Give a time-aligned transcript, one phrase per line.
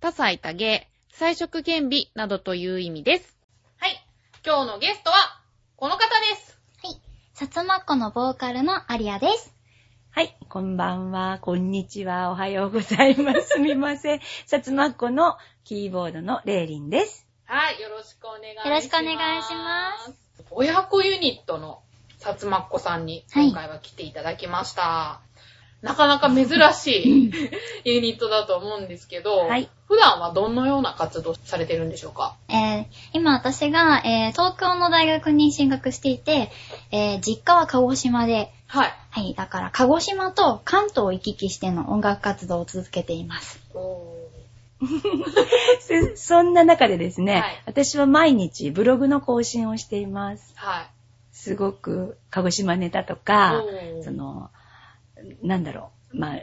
[0.00, 3.36] 多彩多芸、彩色兼備などという意味です。
[3.78, 4.02] はい。
[4.42, 5.42] 今日のゲストは、
[5.76, 6.58] この方です。
[6.82, 6.98] はい。
[7.34, 9.54] さつまっこのボーカルのアリアです。
[10.12, 13.48] はい、こんばんは、こんにちは、おはようございます。
[13.56, 14.20] すみません。
[14.46, 17.26] さつまっこのキーボードのレイリンです。
[17.44, 18.68] はい、よろしくお願いします。
[18.68, 20.14] よろしくお願いします。
[20.50, 21.82] 親子ユニットの
[22.16, 25.20] さつまっこさんに今回は来ていただきました。
[25.82, 27.32] なかなか珍しい
[27.84, 32.36] ユニットだと思うんですけど、はい普段はどのような活動されてるんでしょうか？
[32.48, 36.52] えー、今私が、えー、東京の大学に進学していて、
[36.92, 38.94] えー、実家は鹿児島で、はい。
[39.10, 43.60] はい、だから鹿児島と関東を行き来しての音楽活動を続けています。
[46.14, 50.52] そそんな中でですね、はい私は毎日ブログの更新をしています。
[50.54, 50.86] はい。
[51.32, 53.60] すごく鹿児島ネタとか
[54.04, 54.50] その、
[55.42, 56.38] なんだろう、まあ、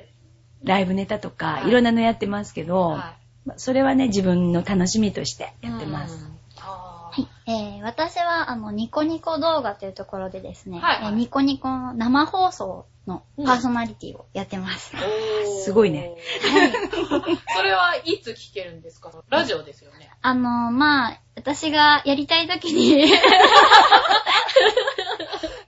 [0.63, 1.69] ライブネタとか、はい。
[1.69, 5.67] いろんなのやってますけど、はまあそれはね、自分の楽しみとしてい。
[5.67, 6.25] やってます。
[6.59, 11.13] はい、えー、私は、あの、ニコニコ動画というところでですね、はいはい。
[11.13, 14.91] えーニコニコの生放送のパーソナリティをやってます。
[14.95, 15.63] おー。
[15.63, 16.11] すごいね。
[17.55, 19.11] それはいつ聞けるんですか？
[19.29, 20.11] ラジオですよね。
[20.21, 23.05] あの、まあ、私がやりたい時に、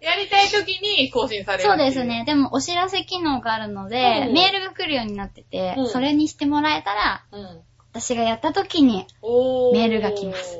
[0.09, 2.23] やりたい時に更新されるそうですね。。
[2.25, 7.61] でも、お知らせ機能があるので、うんメールが来るようになってて、うんそれにしてもらえたら、うん。
[7.91, 9.07] 私がやった時に、
[9.73, 10.59] メールが来ます。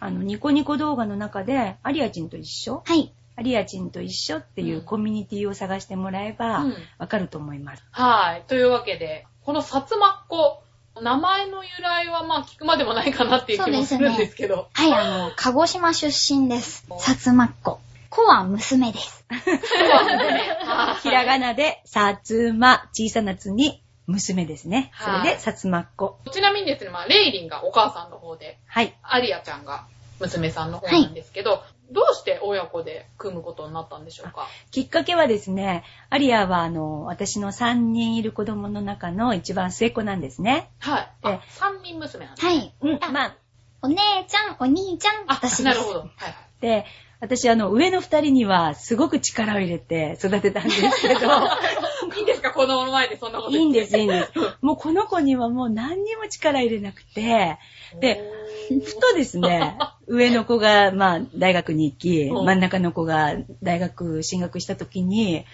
[0.00, 2.82] あの、ニコニコ動画の中で、アリアチンと一緒？
[2.84, 3.12] はい。
[3.36, 7.84] アリアチンと一緒っていうコミュニティを探してもらえばうん、わかると思います。
[7.92, 8.42] はい。
[8.48, 10.60] というわけで、このさつまっこ、
[11.00, 14.68] 名前の由来はまあ聞くまでもないかなっていう気もするんですけど。
[14.72, 16.84] はい、あの、鹿児島出身です。
[16.98, 17.78] さつまっこ。
[18.10, 19.24] 子は娘です。
[19.28, 19.40] はい
[21.02, 24.90] ひらがなで、さつま、小さなつに、娘ですね。
[24.98, 26.18] そはいれで、さつまっこ。
[26.32, 28.94] ちなみにですね、まあ、レイリンがお母さんの方で、はい。
[29.02, 29.84] アリアちゃんが
[30.18, 34.46] 娘さんの方なんですけど、どうして親子で組むことになったんでしょうか？
[34.70, 40.70] きっかけはですね、アリアは、あの、私の3人いる子供の中の一番末っ子なんですね。
[40.80, 41.08] はい。
[41.24, 42.52] えあ、三人娘なんですね。
[42.54, 42.74] はい。
[42.80, 43.36] うん、あまあ、
[43.82, 45.62] お姉ちゃん、お兄ちゃん、あ、私です。
[45.64, 46.00] なるほど。
[46.00, 46.34] はいはい。
[46.60, 46.84] で、
[47.20, 51.20] 私、あの、上の二人には、すごく力を入れて育てたんですけど、
[52.16, 52.52] いいんですか？
[52.52, 54.32] 子供の前でそんなこといいんです、いいんでです。
[54.62, 57.58] もうこの子にはもう何にも力入れなくて、
[58.00, 58.22] で、
[58.68, 62.44] ふとですね、上の子が、まあ、大学に行き、うん。
[62.44, 65.44] 真ん中の子が大学進学した時に、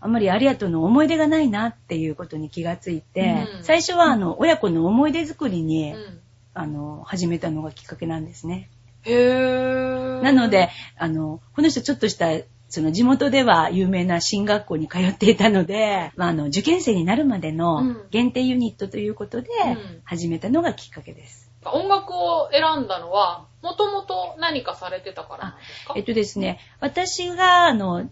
[0.00, 3.64] あんまりアリアとの思い出がないなっていうことに気がついて、うん。
[3.64, 6.20] 最初は、あの、親子の思い出作りに、うん。
[6.52, 8.68] あの、始めたのがきっかけなんですね。
[9.04, 10.22] へー。
[10.22, 12.28] なので、あの、この人ちょっとした、
[12.68, 21.50] その地元では有名な進学校に通っていたので、まあ、あの、受験生になるまでうのん限定ユニットということでうん始めたのがきっかけです。
[21.66, 25.94] 音楽を選んだのは、もともと何かされてたからなんですか？
[25.96, 28.08] えっとですね、私が、あの、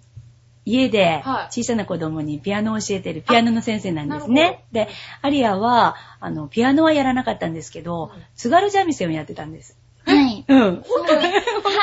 [0.64, 4.64] 家ではい小さな子供にピアノを教えてるピアノの先生なんですね。
[4.70, 4.88] で、
[5.22, 9.76] アリアは、あの、ピアノはやらなかったんですけど、うん津軽三味線をやってたんです。
[10.04, 10.31] はい。
[10.48, 10.82] うん。
[10.82, 11.22] 本当に？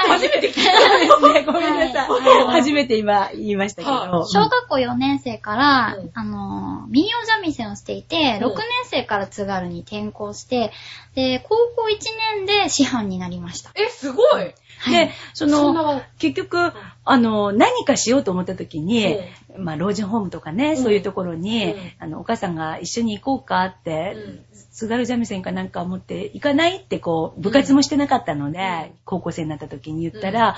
[0.08, 0.72] 初めて聞いた。
[1.08, 2.10] そうですね、ごめんなさい。
[2.10, 3.92] はい初めて今言いましたけど。
[3.94, 10.72] はい小学校4年生から、うんあの、民謡三味線をしていて、うん6年生から津軽に転校して、
[11.16, 11.98] で、高校1
[12.38, 13.72] 年で師範になりました。
[13.76, 14.54] え、すごい。
[14.80, 15.08] はい。
[15.08, 16.72] で、その、結局、
[17.06, 19.18] あの、何かしようと思った時に、
[19.56, 20.78] うまあ、老人ホームとかね、うん。
[20.78, 21.92] そういうところに、うん。
[22.00, 24.46] あの、お母さんが一緒に行こうかって、うん。
[24.72, 28.92] 津軽三味線かなんか持って行かないってこう、部活もしてなかったので、うん。
[29.06, 30.56] 高校生になった時に言ったら、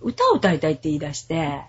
[0.00, 1.62] 歌を歌いたいって言い出して、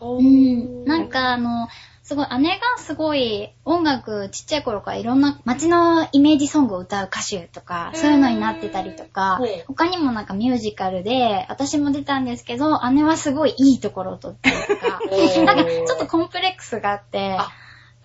[0.00, 0.84] うん。
[0.84, 1.68] なんかあの、
[2.10, 14.98] すごい、姉がすごい音楽ちっちゃい頃からいろんな街のイメージソングを歌う歌手とか、そういうのになってたりとか他にもなんかミュージカルで、私も出たんですけど、姉はすごいいいところを取ったりとか
[15.46, 17.48] なんかちょっとコンプレックスがあって、あ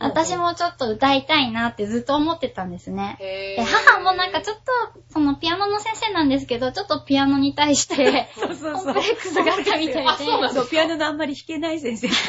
[0.05, 3.17] 私もちょっと歌いたいなってずっと思ってたんですね。
[3.19, 4.63] へで母もなんかちょっと、
[5.09, 10.07] そのピアノの先生なんですけど、ちょっとピアノに対して、 そうそうそうコンプレックスがあったみたいで。
[10.07, 12.07] あそうなんだそう、ピアノのあんまり弾けない先生。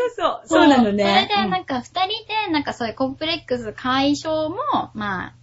[0.00, 1.28] そうそう、そうなのそれね。
[1.28, 4.56] で、なんか、二人で、なんかそういうコンプレックス解消も、
[4.94, 5.34] まあ、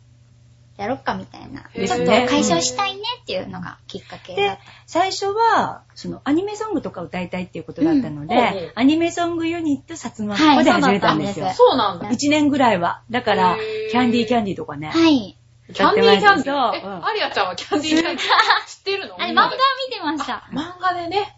[0.78, 1.70] やろっかみたいな。
[1.74, 11.50] ちょっと解消したいねっていうのがきっかけだっで、最初は、そのアニメソングとか歌いたいっていうことだったので、うんアニメソングユニット薩摩っはい子で始めたんですよ。
[11.54, 12.10] そうなんだ。
[12.10, 13.02] 1年ぐらいは。
[13.10, 13.58] だから
[13.92, 14.92] キャンディーキャンディーとかね。
[14.94, 15.00] た。
[15.00, 15.36] はい。
[15.74, 16.76] キャンディーキャンディー。
[16.76, 18.20] え、アリアちゃんはキャンディーキャンディー
[18.68, 20.48] 知ってるのあれ、漫画見てました。
[20.54, 21.37] 漫画でね。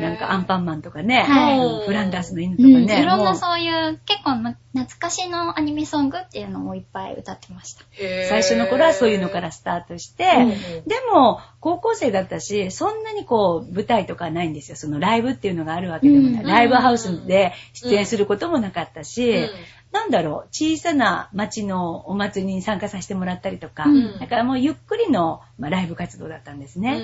[0.00, 3.02] なんかアンパンマンとかね、はいうんフランダースの犬とうん、かね。
[3.02, 7.84] いろんもうなそういう、結構な懐かしのアニメソングっていうのをいっぱい歌ってました。
[8.28, 14.76] 最初の頃はそういうのからスタートして、うんうんでも、高校生だったし、そんなにこう、舞台とかないんですよ。
[14.76, 16.42] そのライブっていうのがあるわけでもない。
[16.42, 19.50] うんライブハウスで出演することもなかったし、うん
[19.90, 27.02] なんだろう、小さな町のお祭りに参加させてもらったりとか、うんだからもうゆっくりの、まあ、ライブ活動だったんですね。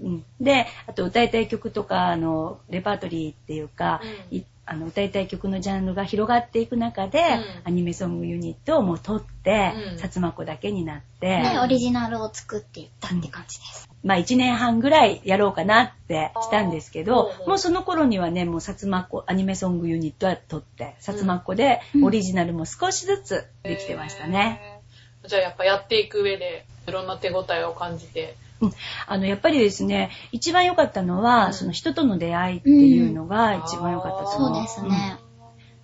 [0.00, 4.00] うんで、あと歌いたい曲とか、あの、レパートリーっていうか、
[4.30, 13.88] うんいあの歌いたい曲のジャンルが広がっていく中で、うんアニメソングユニットをもう取って、うん薩摩子だけになって、で、オリジナルを作っていったって感じです。
[14.04, 24.82] まあ1年半ぐらいやろうかなってしたんですけどもうその頃にはね、もう薩摩子、アニメソングユニットは取って、薩摩子でうんオリジナルも少しずつできてましたね。
[25.24, 25.28] へー。
[25.28, 28.36] じゃあやっぱやっていく上で、いろんな手応えを感じて。
[28.60, 28.72] うん。
[29.06, 31.54] あの、やっぱりですね、一番良かったのは、うん。
[31.54, 34.54] その人との出会いっていうのが一番良かったと思う。
[34.54, 35.18] そうですね。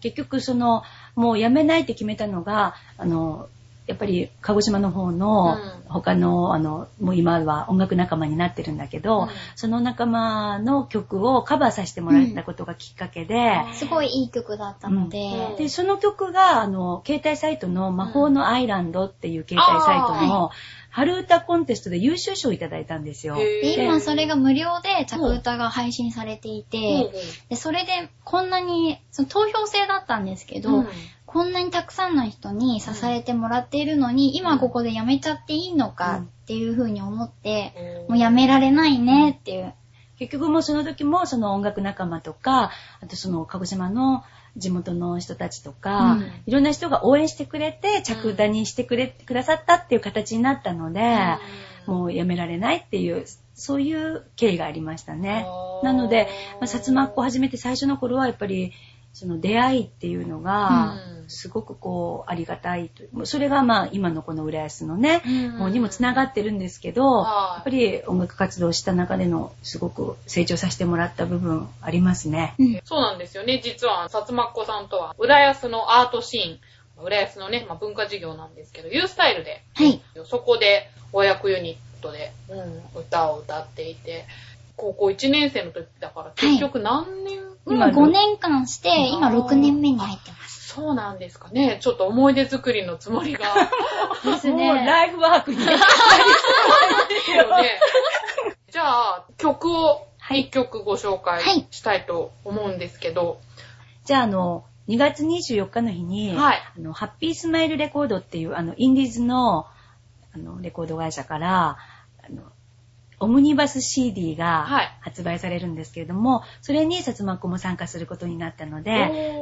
[0.00, 0.82] 結局その
[1.14, 3.48] もう辞めないって決めたのがあの
[3.86, 5.84] やっぱり鹿児島の方のうん。
[5.94, 9.28] 他のあのもう今は音楽仲間になってるんだけど、うん。
[9.54, 15.18] その仲間の曲をカバーさせてもらったことがきっかけで、すごいいい曲だったので、
[15.50, 15.56] うん。
[15.56, 20.50] でその曲があの携帯サイトの魔法のアイランドっていう携帯サイトあの
[20.94, 23.34] 春歌コンテストで優秀賞をいただいたんですよ。
[23.34, 27.10] で今それが無料で着歌が配信されていて、
[27.48, 30.88] でそれでこんなに、その投票制だったんですけど、うん。
[31.26, 39.74] こんなにたくさんの人に支えてもらっているのに、今ここでやめちゃっていいのかっていう風に思って、もうやめられないねっていう。
[40.20, 42.70] 結局もうその時もその音楽仲間とか、
[43.00, 44.22] あとその鹿児島の
[44.56, 46.32] 地元の人たちとか、うん。
[46.46, 51.00] いろんな人が応援してくれて、着歌にしてくれ、くださったっていう形になったので、
[51.86, 51.94] うん。
[51.94, 53.24] もうやめられないっていう、
[53.54, 55.46] そういう経緯がありましたね。
[55.82, 56.28] なので、
[56.60, 58.72] まあ、薩摩っ子始めて最初の頃はやっぱり、
[59.12, 63.02] その出会いっていうのがう、んすごくこう、ありがたいと。
[63.12, 72.54] もうそれがまあ、今のこの浦安のね、うん方にもつながってるんですけど、はいやっぱり音楽活動をした中でのすごく成長させてもらった部分ありますね。
[72.84, 73.60] そうなんですよね。
[73.62, 80.00] 実は、薩摩っ子さんとは、浦安のアートシーン、浦安のね、まあ、文化事業なんですけど、ユースタイルで、はい。
[80.26, 84.26] そこで、和訳ユニットで、うん、歌を歌っていて、
[84.76, 90.43] 高校1年生の時だから、結局何年、今今5年間して、今6年目に入ってます。
[90.74, 91.78] そうなんですかね。
[91.80, 93.54] ちょっと思い出作りのつもりが。
[94.24, 94.84] ですもうね。
[94.84, 95.64] ライフワークに。
[95.64, 95.66] よ
[97.58, 97.78] ね。
[98.70, 103.40] じゃあ、曲を一曲ご紹介はいしたいと思うんですけど、
[104.04, 109.66] じゃあ、あの、2月24日の日に、はいあのハッピースマイルレコードっていう、あの、インディーズの、
[110.34, 111.78] あの、レコード会社から、
[112.22, 112.42] あの、
[113.20, 118.90] オムニバス CD がはい発売されるんですけれども、それに薩摩っ子も参加することになったのおで、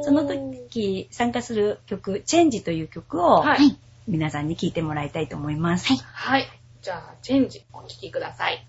[0.01, 3.77] ーその時参加する曲、チェンジという曲をはいはい。
[4.05, 5.87] 皆さんに聴いてもらいたいと思います。
[5.87, 6.47] はいはい。
[6.81, 8.67] じゃあ、チェンジ、お聴きください。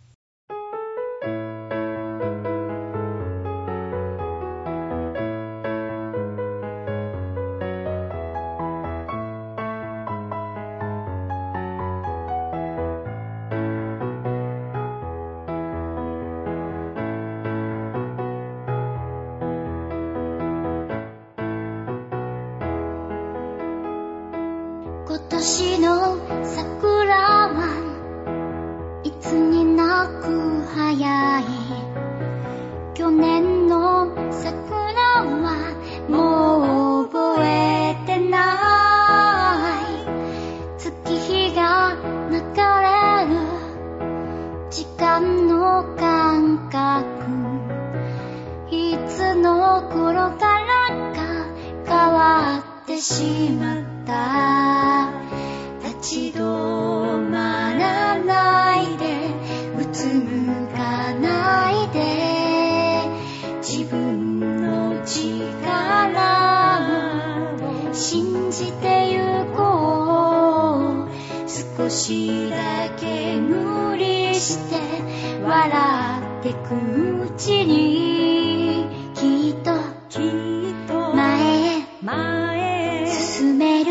[25.36, 27.83] 私の桜は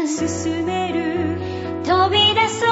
[0.08, 1.38] 進める。
[1.84, 2.70] 飛び出そう。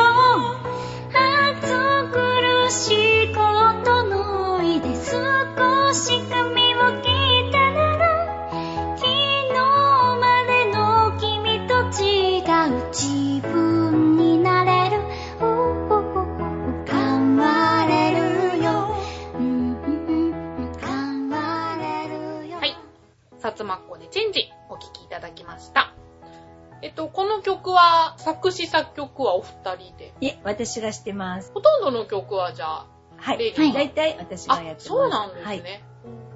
[27.02, 30.14] と、この曲は、作詞作曲はお二人で？
[30.22, 31.52] いえ、私がしてます。
[31.54, 33.38] ほとんどの曲はじゃあ、はい。
[33.40, 34.88] レイディ大体私があやってます。
[34.88, 35.64] そうなんですはい。
[35.64, 35.84] ね。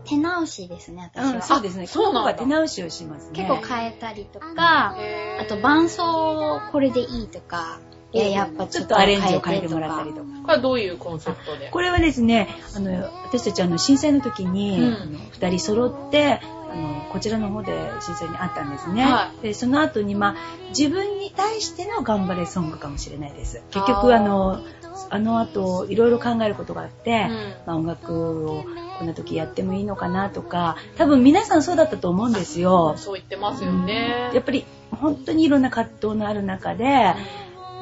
[0.06, 1.88] 手直しですね私は、うん、そうですね。
[1.88, 3.32] そうなんだ手直しをしますね。
[3.34, 4.96] 結構変えたりとか、
[5.40, 7.80] あと伴奏これでいいとか、
[8.12, 10.18] いや、やっぱちょっととアレンジを変変えてもらったりか。
[10.18, 10.30] とか。
[10.44, 11.70] これはどういうコンセプトで？
[11.72, 16.40] これはですね、あの、私たちあの、震災の時に、うん人揃って、
[16.76, 19.04] あの、こちらの方で震災にあったんですね。
[19.04, 20.36] はで、その後に、まあ、
[20.70, 23.62] 自分に対しての頑張れソングかもしれないです。
[23.72, 24.62] 結あ局、ーあの、
[25.10, 28.66] あの後、いろいろ考えることがあって、うんまあ、音楽を
[28.98, 32.96] こんな時やってもいいのかなとか、多分皆さんそうだったと思うんですよ。
[32.98, 34.32] そう言ってますよね。
[34.34, 37.14] やっぱり本当にいろんな葛藤のある中で、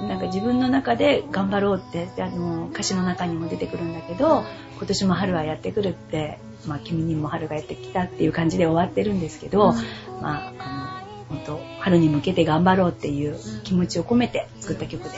[0.02, 4.44] なんか自分の中で頑張ろうってあの歌詞の中にも出てくるんだけど
[4.78, 9.76] 今年も春はやってくるって、まあ、君にも春がやってきたっていう感じで終わってるんですけど、うん。
[10.22, 15.16] まああの本当春に向けて頑張ろうっていう気持ちを込めて作った曲です。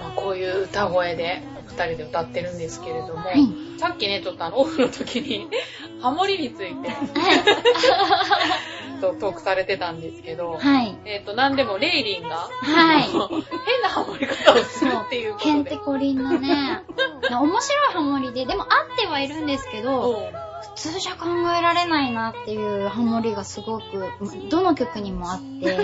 [0.00, 3.46] まあ、こういう歌声で二人で歌ってるんですけれども、はい。
[3.78, 5.48] さっきね、ちょっとあの、オフの時に、
[6.00, 6.88] ハモリについて、
[9.00, 10.96] とトークされてたんですけど、はい。
[11.04, 15.50] えっ、と、なんでもレイリンが、はい変なハモり方をするっていうことで。
[15.52, 16.82] ヘンテコリンのね、
[17.30, 23.84] 面白いハモリで、でも合ってはいるんですけど、うん普通じゃ考えられないなっていうハモリがすごく、
[24.50, 25.76] どの曲にもあって、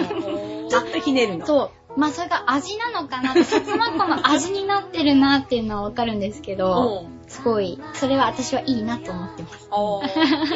[0.69, 1.47] ちょっとひねるの。
[1.47, 2.01] そう。
[2.01, 9.69] まあそれが味なのかなって、さつまっこの味になってるなっていうのはわかるんですけど、うんすごい、それは私はいいなと思ってます。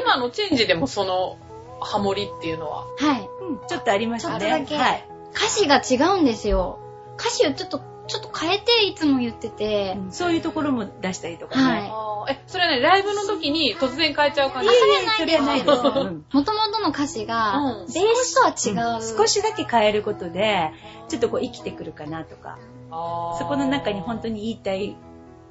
[0.01, 1.39] 今のチェンジでもその、
[1.85, 3.29] ハモリっていうのは、はい。
[3.43, 4.41] うんちょっとありましたね。
[4.41, 5.09] ちょっとだけはい。
[5.35, 6.79] 歌詞が違うんですよ。
[7.19, 11.89] 歌詞をちょっと、ちょっと変えていつも言ってて、うんそういうところも出したりとかね。
[11.91, 15.81] はいえ、それはね、ライブの時に突然変えちゃう感じあそれはそないですれはないです。
[15.99, 19.03] うん元々の歌詞がうん、ベースとは違う。
[19.03, 20.73] 少しだけ変えることで、
[21.09, 22.59] ちょっとこう生きてくるかなとか、
[22.91, 24.97] あーそこの中に本当に言いたい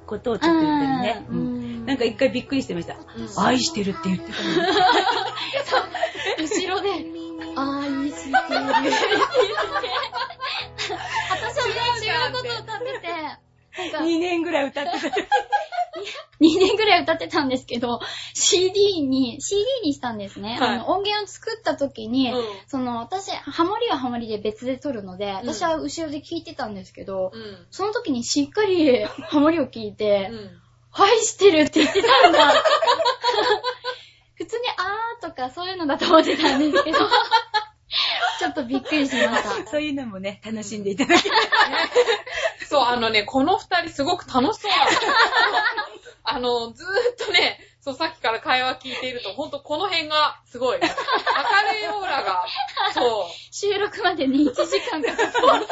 [0.06, 1.26] ことをちょっと言ったりね。
[1.28, 2.94] ううんんなんか一回びっくりしてました。
[2.94, 4.56] うん愛してるって言ってたのに。
[6.38, 6.90] 後ろで、
[7.56, 8.36] 愛してる。
[8.36, 8.50] 私
[11.58, 13.08] はね、違うことを歌ってて、
[13.76, 15.16] なんか、2年ぐらい歌ってた。
[16.40, 18.00] 2年ぐらい歌ってたんですけど、
[18.34, 20.58] CD に、CD にしたんですね。
[20.60, 27.66] はいあの音源を作った時に、うんその、私、ハモリはハモリで別で撮るので、うん私は後ろで聞いてたんですけど、うん。
[27.70, 30.63] その時にしっかりハモリを聞いて、うん。
[30.94, 32.54] 愛してるって言ってたんだ。
[34.36, 36.98] 普通にあーとかそういうのだと思ってたんですけど、
[38.38, 39.70] ちょっとびっくりしました。
[39.70, 41.36] そういうのもね、楽しんでいただける。
[42.68, 44.90] そう、あのね、この二人すごく楽しそうなの。
[46.24, 46.86] あの、ずー
[47.24, 52.42] っとね、そう、さっきから会話聞いていると、ほんとこの辺がすごい、明るいオーラが、
[52.94, 55.40] そう、収録までに1時間かかった。
[55.42, 55.66] このまま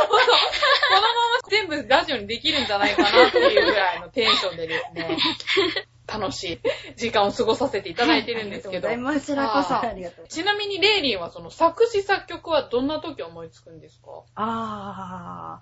[1.48, 5.16] 全部ラジオにできるんじゃないかなっていうぐらいのテンションでですね、
[6.06, 6.60] 楽しい
[6.96, 9.20] 時間を過ごさせていただいてるんですけど、ます。
[9.20, 9.80] こちらこそ。
[10.28, 14.10] ちなみにレイリンはその作詞作曲はどんな時思いつくんですか？
[14.34, 15.60] あ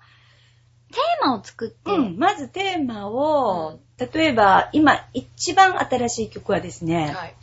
[0.91, 1.95] テーマを作って、ー。
[1.95, 2.17] うん。
[2.17, 3.79] まずテーマを、
[4.13, 7.35] 例えば、今、一番新しい曲はですね、はい。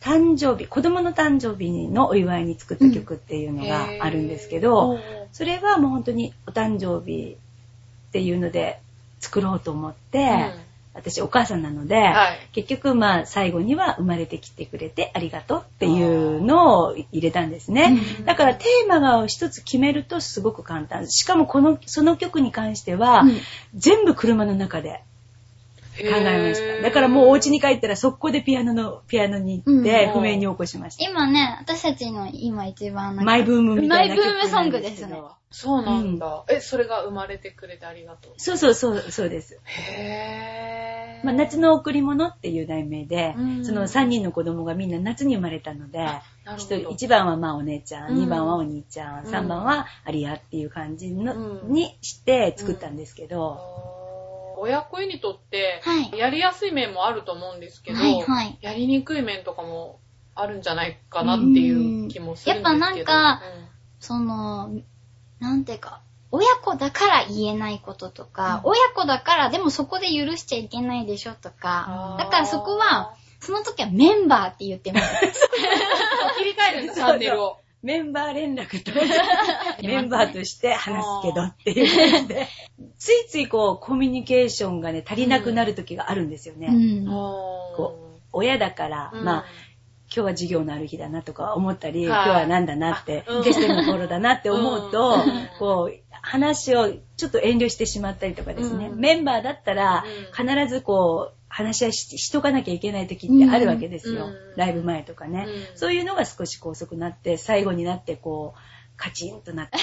[0.00, 4.98] 誕生日、子供の誕生日のお祝いに作った曲っていうのがあるんですけど、
[5.32, 7.36] それはもう本当にお誕生日
[8.08, 8.80] っていうので
[9.18, 10.65] 作ろうと思って、うん
[10.96, 18.00] 私お母さんなので、はい結局まあ最後には生まれてきてくれてありがとうっていうのを入れたんですね。
[18.18, 21.08] うんだからテーマが一つ決めるとすごく簡単。
[21.08, 23.40] しかもこの、その曲に関しては、うん
[23.74, 25.02] 全部車の中で
[26.02, 26.82] 考えました。
[26.82, 31.04] だからもうお家に帰ったら速攻でピアノの、ピアノに行ってうん譜面に起こしました。
[31.04, 35.20] 今ね、私たちの今一番マイブームみたいなマイブ曲ームソングですね。
[35.50, 36.44] そうなんだ。
[36.48, 38.32] え、それが生まれてくれてありがとう。
[38.36, 39.58] そうそうそう、そうです。
[39.64, 41.24] へー。
[41.24, 54.05] まあ、夏の贈り物っていう題名で、うんその3人の子供がみんな夏に生まれたので、なるほ一ど人1番はまあお姉ちゃん、うん2番はお兄ちゃん、うん3番はアリアっていう感じの、うんにして作ったんですけど、
[54.58, 58.58] 親子ユニットってはい、やりやすい面もあると思うんですけど、はいはい。
[58.60, 60.00] やりにくい面とかも
[60.34, 62.62] あるんじゃないかなっていう気もするんですけど。
[62.62, 63.42] うんやっぱなんか
[64.00, 64.70] その、
[65.40, 75.06] なんていうか、親子だから言えないこととか、親子だからでもそこで許しちゃいけないでしょとかだからそこは、その時はメンバーって言ってます。
[76.38, 77.58] 切り替えるんだ、チャンネルを。
[77.86, 78.90] メンバー連絡と、
[79.86, 82.48] メンバーとして話すけどっていう感じで、
[82.98, 86.66] ついついこう、コミュニケーションがね、足りなくなる時があるんですよね。
[86.66, 87.06] うん。
[87.06, 89.24] こ親だから、うん。
[89.24, 89.44] まあ、
[90.12, 92.24] 今日は授業のある日だなとか思ったり、はい。
[92.24, 93.44] 今日はなんだなって、あうん。
[93.44, 95.48] テストの頃だなって思うと、うん。
[95.60, 98.98] こう、話をちょっと遠慮してしまったりとかですね、うん。
[98.98, 100.04] メンバーだったら、
[100.36, 100.48] うん。
[100.48, 104.26] 必ずこう、話し合いししとかなきゃいけない時ってあるわけですよ。
[104.26, 108.58] うんライブ前とかね、うんそういうのが少しこう遅くなって、最後になってこう、
[108.96, 109.82] カチンとなって、ね、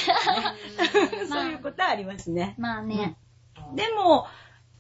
[1.30, 2.56] そういうことはありますね。
[2.58, 3.16] まあね。
[3.76, 4.26] でも、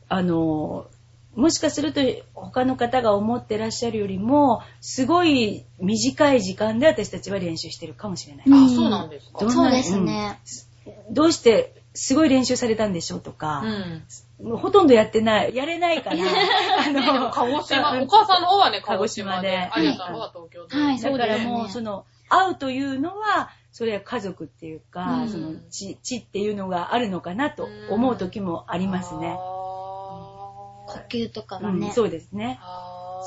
[0.10, 0.88] あの、
[1.36, 2.02] もしかすると
[2.34, 8.46] 他の方が思ってらっしゃるよりも、すごい短い時間で私たちは練習してるかもしれない。
[8.48, 9.50] うんあ、そうなんですか。
[9.50, 10.40] そうですね。
[11.10, 13.64] どうしてすごい練習されたんでしょうとか
[14.40, 14.48] う、ん。
[14.48, 16.16] もうほとんどやってない、やれないから、
[16.88, 18.02] あでもの、鹿児島、うん。
[18.04, 20.76] お母さんの方はね、鹿児鹿児島で、ありさんの方は東京で。
[20.76, 25.30] はいだからもうその、会うというのは、それは家族っていうか、うん。
[25.30, 29.36] その血、血っていうのがあるのかなと思う時もありますね。
[29.36, 31.88] 呼吸とかがね。
[31.88, 32.60] うんそうですね。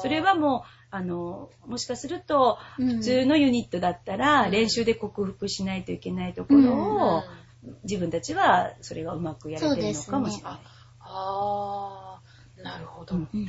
[0.02, 2.96] それはもう、あの、もしかすると、うん。
[2.96, 4.50] 普通のユニットだったら、うん。
[4.50, 7.22] 練習で克服しないといけないところを、
[7.84, 10.58] 自分たちはそれがうまくやれてるのかもしれない。
[11.00, 13.16] あー、なるほど。
[13.16, 13.28] うん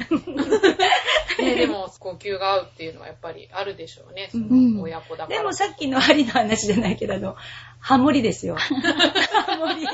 [1.40, 4.30] ね、でも、呼吸が合うっていうのはやっぱりあるでしょうね。
[4.32, 5.38] そうんの親子だから。
[5.38, 7.36] でもさっきの針の話じゃないけど、あの、
[7.80, 8.56] ハモリですよ。
[8.56, 9.86] ハモリ。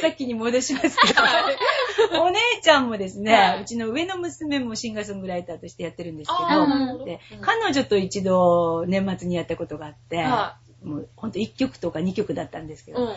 [0.00, 13.14] さっきに戻しますけど、お姉ちゃんもですね、はいうちの上の娘もシンガーソングライターとしてやってるんですけどど、でうん彼女と一度年末にやったことがあって、はもうほんと1曲とか2曲だったんですけど、うん。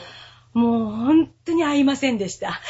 [0.54, 2.62] もう本当に合いませんでした。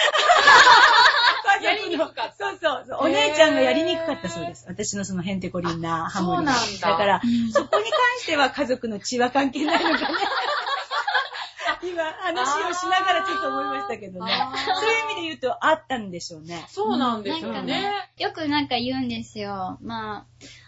[1.63, 2.99] やりにくかったそうそうそう。
[3.03, 4.65] お姉ちゃんがやりにくかったそうです。
[4.67, 10.17] 私のそのヘンテコリンなハモリがそうなんだからうん、そこに関しては家族の血は関係ないのかね。
[11.83, 14.31] 今、話をしながらちょっと思いましたけどね。
[14.79, 16.65] そういう意味で言うと、あったんでしょうね。
[16.69, 18.09] そうなんですよなんかね。
[18.17, 19.77] よくなんか言うんですよ。
[19.81, 20.19] ま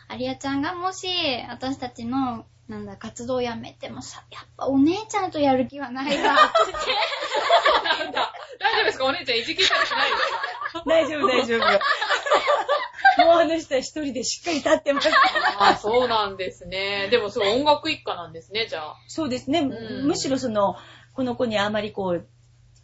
[0.10, 1.08] あ、アリアちゃんがもし、
[1.50, 6.42] 私たちの、なんだ、活動をやめてもさ、やっぱお姉ちゃんとやる気はないわって
[8.60, 9.06] 大丈夫ですか？
[9.06, 11.60] お姉ちゃんいじけたりしないですか大丈夫、大丈夫。
[13.26, 15.10] もうあの人は一人でしっかり立ってます。
[15.10, 17.08] ああ、そうなんですね。
[17.10, 18.96] でもすごい音楽一家なんですね、じゃあ。
[19.08, 19.60] そうですね。
[19.60, 20.76] うんむしろその、
[21.14, 22.28] この子にあまりこう、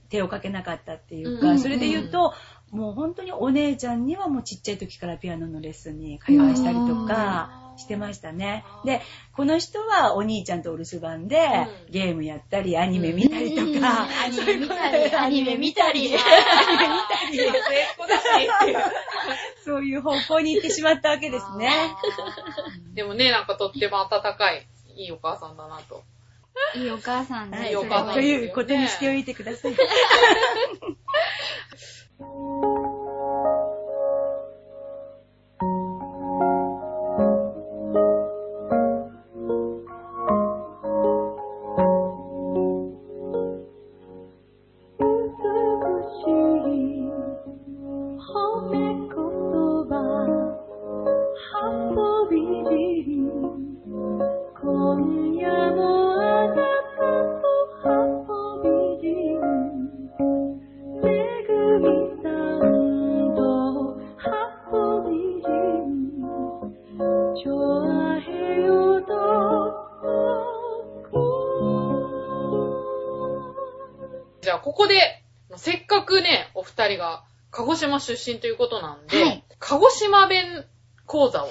[0.10, 2.34] 手をかけなかったっていうか、うんそれで言うと、
[2.72, 8.64] もう本当にお姉ちゃんにはもうちっちゃい時からピアノのレッスンに通わしたりとかしてましたね。
[8.86, 9.02] で、
[9.36, 11.42] この人はお兄ちゃんとお留守番で、う
[11.90, 15.92] んゲームやったり、アニメ見たりとうんか、アニそういうことメ見たり、でアニメ見たり。
[15.92, 16.26] アニメ見た
[18.66, 18.76] り。
[19.66, 21.94] そういう方向に行ってしまったわけですね。
[22.94, 26.04] でもね、なんかとっても温かい、いいお母さんだなと。
[26.76, 29.76] いいお母さんではい、いいお母さんということにしておいてください。
[76.92, 80.66] 人が鹿児島出身ということなんで、はい鹿児島弁
[81.06, 81.50] 講座を、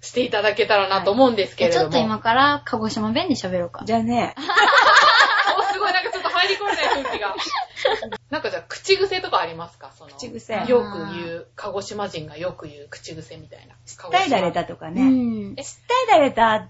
[0.00, 1.82] していただけたらなと思うんですけれども。
[1.82, 3.84] ちょっと今から鹿児島弁で喋ろうか。
[3.84, 4.34] じゃあね、
[5.56, 7.34] おすごい、なんかちょっと入り込めない空気が。
[8.30, 9.92] なんかじゃあ、口癖とかありますか？
[9.96, 10.64] その、口癖。
[10.66, 13.76] よく言う、鹿児島人がよく言う口癖みたいな。
[14.10, 15.02] 伝えられたとかうね。
[15.02, 15.54] ん。
[15.54, 15.64] 伝
[16.08, 16.68] えられた。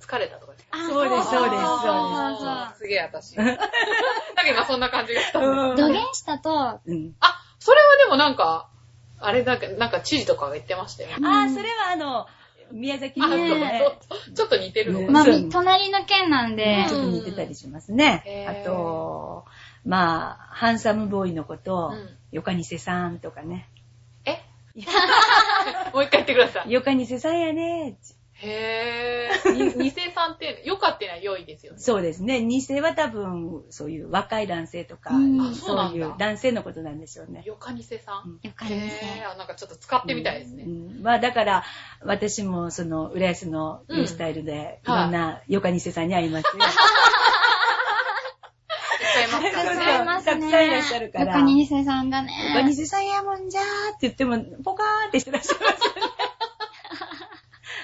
[0.00, 0.52] 疲れたとか
[0.88, 3.36] そうですそうですそうそうすげえ私。
[3.38, 3.62] なんか
[4.48, 5.38] 今そんな感じがした。
[5.38, 5.50] んです。
[5.50, 5.76] うん。
[5.76, 7.14] 土下したと、うん。
[7.20, 8.68] あ、それはでもなんか、
[9.18, 11.10] あれだけ、なんか知事とかが言ってましたよ。
[11.22, 12.26] ああ、それはあの、
[12.72, 15.12] 宮崎あ、のそうね、そうちょっと似てるのかうん。
[15.12, 16.86] まあ、そうみ隣の県なんで。
[16.88, 18.46] ちょっ、と似てたりしますね。
[18.48, 19.44] あと、
[19.84, 23.68] まあ、ハンサムボーイのことうん、ヨカニセさんとかね。
[24.24, 24.40] え？
[25.94, 26.72] もう一回言ってください。
[26.72, 27.96] ヨカニセさんやね。
[28.38, 29.78] へぇー。
[29.78, 31.78] に 偽さんって、よかってのは良いですよね。
[31.78, 32.40] そうですね。
[32.40, 37.42] 二世は多分、そういう若い男性とか、うそういう男性のことなんでしょうね。
[37.44, 38.38] よか偽さん。
[38.42, 39.32] よかりませへぇー。
[39.32, 40.64] あなんかちょっと使ってみたいですね。
[40.64, 41.64] うんまあだから、
[42.02, 46.62] 私もその、浦安のニュースタイルで、いうんろんなヨカニセさんに会いますよ。
[49.16, 50.02] 使 いらそうね。
[50.02, 52.32] いますたくさんいらっしゃるからよかにせさんがね。
[52.54, 56.25] ヨカニセさんやもんじゃーって言っても、ポカーンってしてらっしゃいますよね。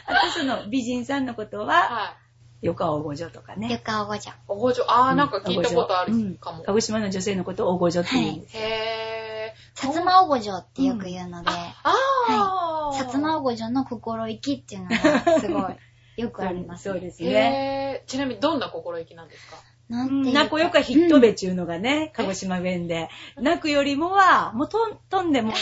[0.06, 2.16] あとその美人さんのことは、は
[2.62, 2.66] い。
[2.66, 3.78] ヨカ大御女とかよね。
[3.78, 4.36] かおごじゃ。
[4.46, 6.62] おごじょ、あー、なんか聞いたことあるうんかも。
[6.64, 8.56] 鹿児島の女性のことを大御女って言うんです。
[8.56, 9.88] へぇー。
[9.88, 12.96] 薩摩おごじょってよく言うので、あー。
[12.96, 15.76] 薩摩おごじょの心意気っていうのがすごい
[16.22, 16.84] よくあります。
[16.90, 17.30] そうですね。
[17.30, 18.08] へー。
[18.08, 19.56] ちなみにどんな心意気なんですか？
[19.88, 23.10] なんていうか泣くよかヒットベちゅうのがね、鹿児島弁で。
[23.36, 25.52] 泣くよりもは、もうとん、飛んでも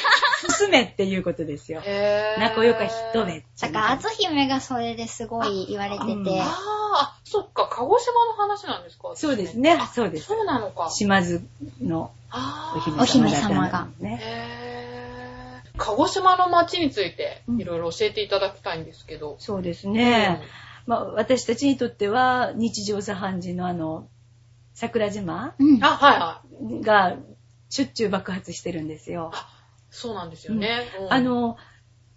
[0.58, 1.82] 進めっていうことですよ。
[2.38, 3.72] 泣くよかヒットベっちゅう。
[3.72, 9.12] だから、篤姫がそれですごい言われてて、うんあー、あそっか、鹿児島の話なんですか？
[9.14, 9.58] そうです。
[9.58, 10.26] ね、そうです。
[10.26, 10.90] そうなのか。
[10.90, 11.42] 島津
[11.82, 12.12] の
[12.76, 14.20] お姫様お姫だった様がんですね。
[15.76, 19.36] 鹿児島の街についてうんいろいろ教えていただきたいんですけど。
[19.38, 20.40] そうですね。
[20.86, 24.08] まあ、私たちにとっては、日常茶飯事のあの、
[24.74, 25.84] 桜島うんうん。
[25.84, 26.42] あ、はいは
[26.80, 26.82] い。
[26.82, 27.16] が、
[27.68, 29.32] しょっちゅう爆発してるんですよ。
[29.90, 30.82] そうなんですよね。
[31.00, 31.56] うんあ、の、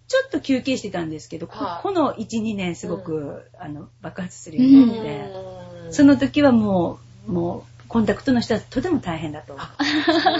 [0.06, 5.54] ちょっと休憩してたんですけど、こはいこの1、2年すごく、あの、爆発するようになって、うん
[5.90, 6.98] その時はも
[7.28, 9.66] う、もう、コンタクトの人はとても大変だと思う。
[9.66, 9.84] あ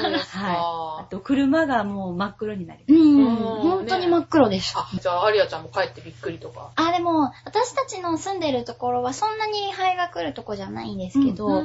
[0.01, 0.39] そうですか。
[0.39, 0.57] はい。
[1.05, 2.93] あと、車がもう真っ黒になります。
[2.95, 4.81] うん、うん本当に真っ黒でした。
[4.81, 6.71] あ、じゃあ、アリアちゃんも帰ってびっくりとか。
[6.77, 11.63] あ、でも、私たちの住んでるところはそんなに灰が来るとこじゃないんですけど、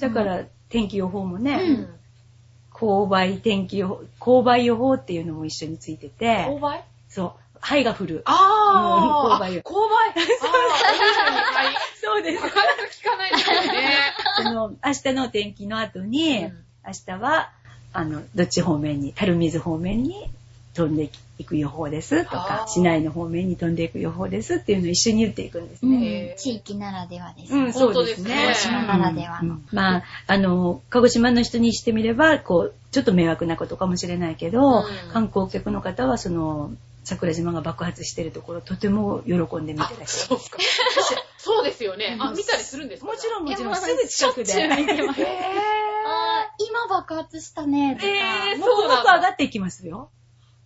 [0.00, 1.88] だから、天気予報もね、うん
[2.78, 6.84] 勾配天気予報、勾配予報っていうのも一緒についてて、勾配？
[7.08, 8.20] そう、灰が降る。
[8.26, 10.12] あー、うん勾配よ勾配？
[12.02, 12.58] そうでなかなか
[12.92, 13.98] 聞かないですよね。
[14.36, 17.50] その、明日の天気の後に、うん明日は、
[17.92, 20.30] あの、どっち方面に、樽水方面に
[20.74, 26.36] 飛んでいく予報ですとか市内の方面に飛んでいく予報ですっていうのを一緒に言っていくんですうんね。
[26.38, 27.60] 地域ならではですね。
[27.64, 28.34] うん、そうですね。
[28.34, 36.70] 本当ですね島ならではのうんまあ、あの、鹿児島の人にしてみれば、こう、ちょっと迷惑なことかもしれないけど、うん観光客の方は、その、
[37.04, 40.06] 桜島が爆発してるところ、とても喜んで見てらっしゃる。
[40.08, 40.58] そうか。
[41.46, 42.16] そうですよね。
[42.20, 43.06] あ、見たりするんですか？
[43.06, 44.52] もちろんもちろん、すぐ近くで。
[44.66, 45.10] ー。
[46.06, 50.10] あー今爆発したね、とか、えーもくもく上がっていきますよ。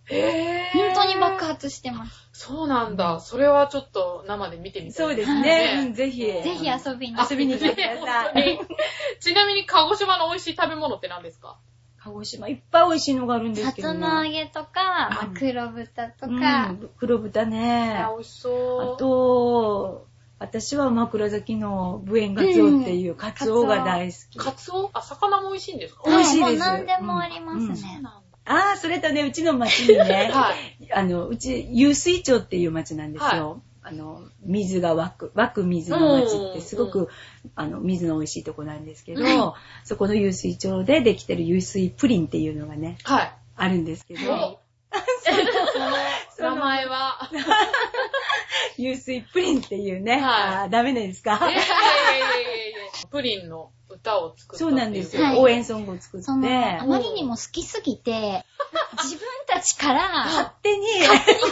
[0.05, 0.77] へー。
[0.77, 2.29] 本当に爆発してます。
[2.33, 3.19] そうなんだ。
[3.19, 4.93] それはちょっと生で見てみたい。
[4.93, 5.81] そうですね。
[5.81, 6.21] うんぜひ。
[6.25, 7.17] ぜひ遊びに。
[7.29, 8.59] 遊びに来てください。
[9.21, 11.57] ちなみに鹿児島の美味しい食べ物って何ですか？
[12.03, 13.99] 鹿児島いっぱい美味しいのがあるんですさつけどね。
[13.99, 16.29] ま揚げとか、まあ黒豚とか、う
[16.73, 17.99] ん黒豚ね。
[18.03, 18.93] あ、美味しそう。
[18.95, 20.07] あと、
[20.41, 24.39] 私は枕崎のブエンガツオっていうカツオが大好き。
[24.39, 24.89] カツオ？
[24.91, 26.01] あ、魚も美味しいんですか？
[26.07, 26.59] 美味しいです。
[26.59, 28.01] 何でもありますね。
[28.45, 30.91] ああ、それとね、うちの町にね、 はい。
[30.91, 33.61] あの、うち、湧水町っていう町なんですよ。
[33.83, 37.09] あの、水が湧く、湧く水の町ってすごく、
[37.53, 43.31] あの、水の美味しいとこなんですけど、はそこの湧水町でできてる湧水プリンっていうのがね、はい。
[43.57, 44.59] あるんですけど、
[46.41, 47.29] 名前は。
[48.77, 50.69] 湧水プリンっていうね、はい。
[50.69, 51.37] ダメですか？
[51.37, 51.69] いやいやいやい
[52.51, 52.77] やいや。
[53.09, 55.23] プリンの歌を作ったっていそうなんですよ。
[55.23, 55.39] はい。
[55.39, 58.45] 応援ソングを作って、その、あまりにも好きすぎて、
[59.03, 60.87] 自分たちから勝手に、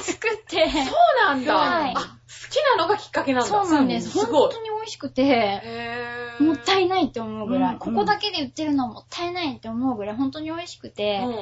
[0.03, 0.83] 作って、そう
[1.25, 1.55] なんだ。
[1.55, 1.93] はい。
[1.95, 3.47] あ、好きなのがきっかけなんだ。
[3.47, 4.09] そうなんです。
[4.09, 4.41] すごい。
[4.41, 6.43] 本当に美味しくて、へー。
[6.43, 11.35] もったいないって思うぐらい、うんここだけで売ってるのはもったいないって思うぐらい、本当に美味しくて、うん。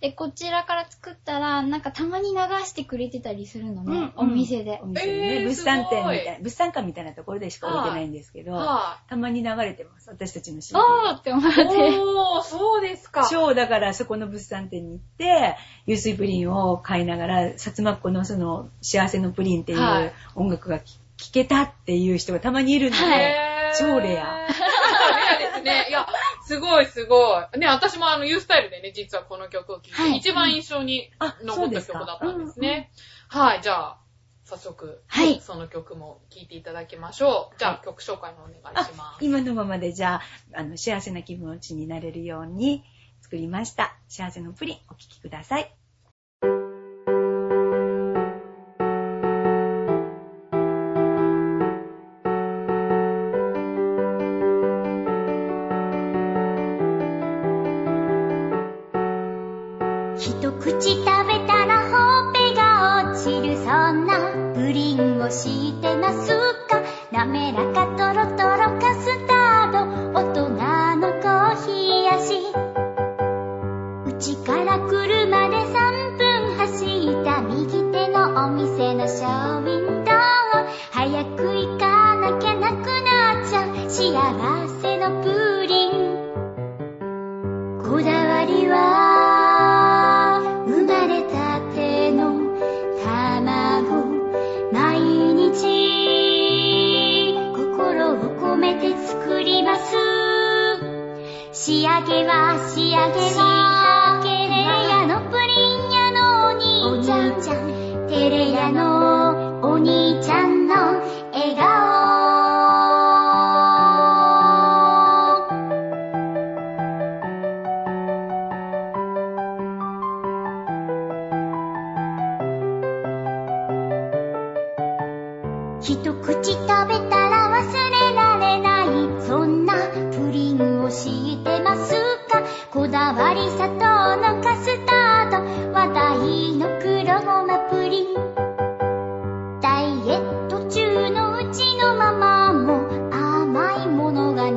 [0.00, 4.80] で、こちらから作ったら、なんかたまに流してくれてたりするのね、うんお店で。
[4.82, 4.86] お。
[4.86, 5.12] 店で。
[5.12, 10.10] ね、えー物産展みたすごいな、物産館みたいなところでしか置いてないんですけど、はたまに流れてます。
[10.10, 11.54] 私たちの CD あーって思っい。
[11.54, 11.62] て。
[11.62, 13.28] おー、そうですか。
[13.30, 24.00] 超だからそこの物産展に行って、湧水プリンを買いながら、薩摩っ子のその幸せのプリンっていはいう音楽が聴聴けたっていう人がたまにいるので、超レア。
[24.00, 25.86] レアですね。
[25.88, 26.06] いや、
[26.44, 27.58] すごいすごい。
[27.58, 32.90] ね、私もあの、ユースタイルでね、実はこの曲を聴いて、はい一番印象にあ残った曲だったんですね。
[33.28, 33.98] はい、じゃあ、
[34.44, 37.58] 早速、はいその曲も聴いていただきましょう。
[37.58, 39.24] じゃあ、はい曲紹介のお願いあします。
[39.24, 40.20] 今のままでじゃ
[40.54, 42.84] あ、あの、幸せな気持ちになれるように
[43.22, 43.96] 作りました。
[44.08, 45.83] 幸せのプリン、お聴きください。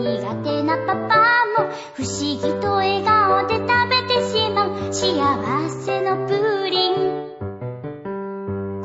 [0.07, 1.17] 苦手なパパ
[1.57, 4.93] も不思議と笑顔で食べてしまう。
[4.93, 6.95] 幸せのプリン。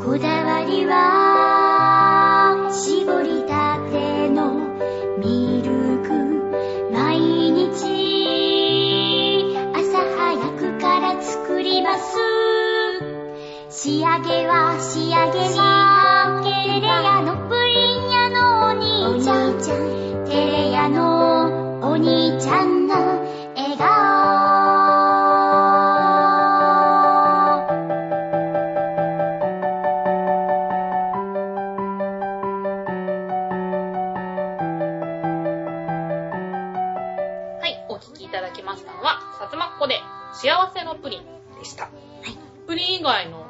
[0.05, 4.67] こだわりは絞りたての
[5.19, 5.71] ミル
[6.03, 6.11] ク。
[6.93, 7.71] 毎日
[9.75, 12.19] 朝早くから作ります。
[13.69, 16.49] 仕上げは仕上げはテ
[16.81, 20.02] レヤのプリン屋のお兄ちゃん
[20.89, 23.87] のお兄ちゃんの笑顔。
[37.61, 40.01] はい、お聞きいただきましたのは、さつまっこで
[40.33, 41.25] 幸せのプリン
[41.59, 41.91] でした。
[42.67, 43.47] プリン以外の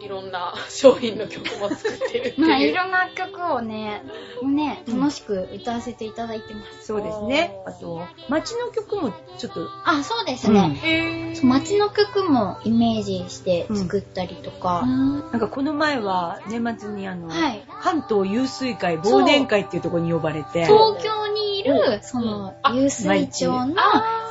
[0.00, 4.02] いろんな商品の曲も作ってるあ、いろんな曲をね、
[4.42, 6.86] ね、楽しく歌わせていただいてます。
[6.86, 7.56] そうですね。
[7.66, 11.34] あと、街の曲もちょっと、あ、そうですね。
[11.42, 14.84] う街の曲もイメージして作ったりとか。
[14.86, 17.62] なんかこの前は年末にあの、はい。
[17.82, 23.74] 関東湧水会忘年会っていうところに呼ばれて、東京にいる、そのあ、湧水町の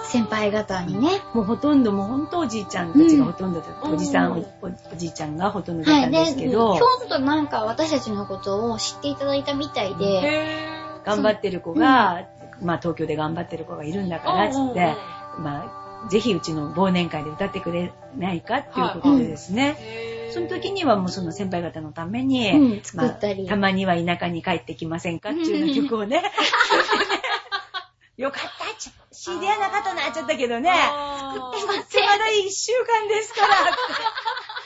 [0.10, 3.96] 先輩方にね、もうほとんどもうほんとおじいちゃんたちがほとんどだった、うん。
[3.96, 6.02] おじさん、うんおおおじいちゃんがほとんどだはい。
[6.02, 12.28] ったんで、ですけど、ちょっとなんか私たちのことを知っていただいたみたいで、へ頑張ってる子が、
[12.62, 14.96] まあ東京で頑張ってる子がいるんだから、つって、
[15.38, 15.66] うんま
[16.06, 20.34] あ、ぜひうちの忘年会で歌ってくれないかっていうことでですね、へー。
[20.34, 22.82] その時にはもうその先輩方のために、うん。
[22.82, 23.44] 作ったり。
[23.44, 26.24] まあたまには田舎に帰ってきませんかっていう曲をね、
[28.18, 28.80] よかった。
[28.80, 31.60] ち CD はなかったなっちゃったけどね、あー。
[31.60, 33.48] 作ってまだ1週間ですから。
[33.48, 33.54] っ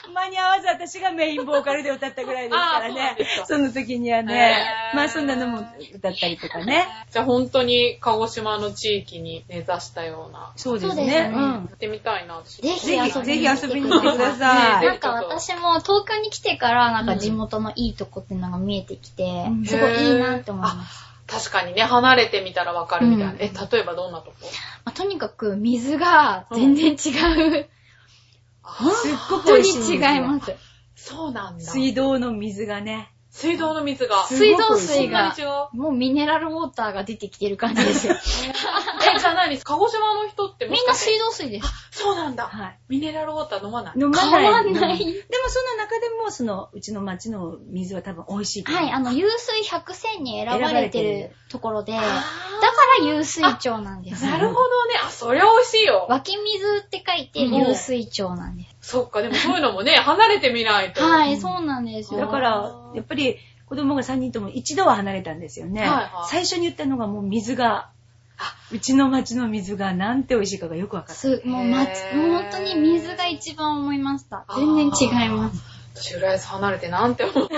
[0.04, 3.16] て間に合わず私がメインボーカルで歌ったぐらいですからね。
[3.46, 6.86] その時にはねまあそんなのも歌ったりとかね。
[7.10, 10.52] じゃあ本当に鹿児島の地域に根ざしたような。
[10.56, 11.06] そうですね。
[11.06, 11.30] ね。
[11.32, 11.42] うん。
[11.42, 14.86] やってみたいな、私ぜひぜひ、遊びに来てください。
[14.86, 19.66] なんか私も東京に来てからなんか地元のいいとこっていうのが見えてきて、うん。
[19.66, 21.09] すごいいいなって思います。
[21.30, 23.32] 確かにね、離れてみたらわかるみたいな。
[23.32, 24.36] うんえ、例えばどんなとこ？
[24.84, 26.94] まあとにかく水が全然違
[27.58, 27.68] う。
[28.62, 30.54] あすっごく美味しいんですよ違います。
[30.96, 31.64] そうなんだ。
[31.64, 33.12] 水道の水がね。
[33.30, 34.24] 水道の水が。
[34.24, 38.14] す水道そ水がんなに違うもうミネラルウォーターが出てきてる感じですよ。
[39.16, 39.58] え、じゃあ何？
[39.58, 41.68] 鹿児島の人ってもみんな水道水です。
[41.92, 42.48] そうなんだ。
[42.48, 42.78] はい。
[42.88, 44.00] ミネラルウォーター飲まない？
[44.00, 44.42] 飲まない。
[44.42, 48.84] 変わんないでもその中でも、その、うちの町の水は多分美味しいと思う。
[48.84, 54.24] はい、あの、湧水100選に選ばれてるところで、だかあら湧水町なんです。
[54.24, 54.94] なるほどね。
[55.04, 56.06] あ、そりゃ美味しいよ。
[56.08, 58.90] 湧き水って書いてうん湧水町なんです。
[58.90, 61.02] そっか、でもそういうのもね、離れてみないと。
[61.02, 62.20] はい、そうなんですよ。
[62.20, 65.82] だから、やっぱり子供が3人とも一度は離れたんですよね。
[65.82, 67.90] はいはい最初に言ったのがもう水が、
[68.72, 71.14] うちの町の水がなんて美味しいかがよくわかった。
[71.14, 71.86] す、もう、ま、もう
[72.42, 74.44] 本当に水が一番思いました。
[74.56, 75.62] 全然違います。
[75.94, 77.48] 私、浦安離れてなんて思う。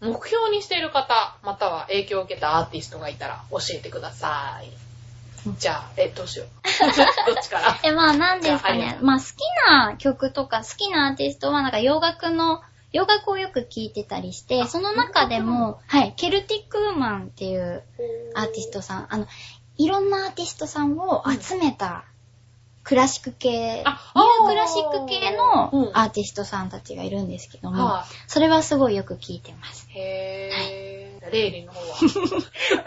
[0.00, 4.89] 目標にしている方、または影響を受けたアーティストがいたら教えてください。
[5.58, 6.48] じゃあ、え、どうしよう。
[7.26, 7.78] どっちから？
[7.82, 8.74] え、まあ、なんですか。
[8.74, 9.28] ねまあ、好き
[9.70, 12.60] な曲とか好きなアーティストは、なんか洋楽の、
[12.92, 17.84] 洋楽をよく聴いてたりして、その中でも、はい、ケルティックウーマンっていう
[18.34, 19.26] アーティストさん、あの、
[19.76, 22.04] いろんなアーティストさんを集めた
[22.82, 29.88] クラシック系、ニュあークラシック系のうんアーティストさんたちがいるんですけども、はそれはすごいよく聞いてます。
[29.94, 29.98] い。
[29.98, 30.69] へー。
[31.30, 31.96] レイリンの方は。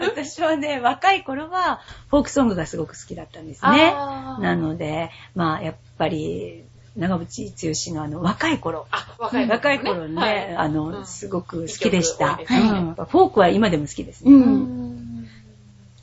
[0.00, 3.92] 私はね、若い頃はフォークソングがすごく好きだったんですね。
[4.40, 6.64] なので、まあ、やっぱり、
[6.96, 8.86] 長渕剛のあの、若い頃。
[8.90, 12.36] あ、若い若い頃ね、はいあうの、んすごく好きでした。
[12.36, 14.36] ねうんフォークは今でも好きですうね。
[14.36, 15.28] ん。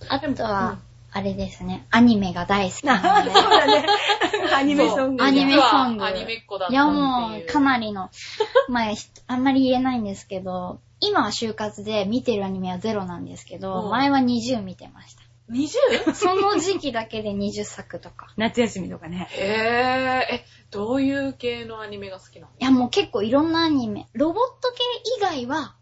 [0.10, 0.77] あとは、
[1.13, 3.32] あれですね、アニメが大好きなので。
[3.36, 3.86] そうだね。
[4.56, 5.26] アニメソングが。
[5.26, 6.06] アニメソング。
[6.06, 8.10] アニメっ子だったいやっていうもう、かなりの。
[8.69, 15.21] まあ、ひあんまり言えないんですけど、今は就活で見てるアニメはゼロなんですけど、うん前は20見てました。
[15.52, 16.13] 20?
[16.13, 18.34] その時期だけで20作とか。
[18.38, 19.28] 夏休みとかね。
[19.32, 20.36] へー。
[20.36, 22.52] え、どういう系のアニメが好きなの？
[22.58, 24.08] いやもう結構いろんなアニメ。
[24.13, 24.82] ロボット系
[25.17, 25.76] 以外は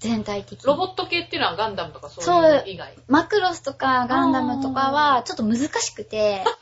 [0.00, 0.66] 全体的に。
[0.66, 2.96] ロボット系っていうのはガンダムとかそうそいうう以外？
[3.06, 6.42] マクロスとかガンダムとかはちょっと難しくて、